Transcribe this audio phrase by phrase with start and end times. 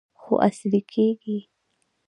[0.21, 1.37] خو عصري کیږي.